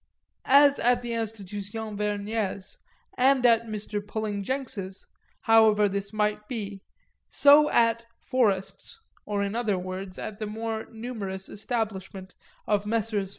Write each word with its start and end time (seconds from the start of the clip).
As 0.49 0.79
at 0.79 1.03
the 1.03 1.13
Institution 1.13 1.95
Vergnès 1.95 2.77
and 3.19 3.45
at 3.45 3.67
Mr. 3.67 4.01
Pulling 4.03 4.41
Jenks's, 4.41 5.05
however 5.41 5.87
this 5.87 6.11
might 6.11 6.47
be, 6.47 6.81
so 7.29 7.69
at 7.69 8.07
"Forest's," 8.19 8.99
or 9.27 9.43
in 9.43 9.53
other 9.55 9.77
words 9.77 10.17
at 10.17 10.39
the 10.39 10.47
more 10.47 10.87
numerous 10.91 11.49
establishment 11.49 12.33
of 12.65 12.87
Messrs. 12.87 13.29